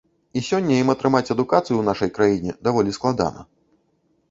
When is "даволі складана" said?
2.71-3.47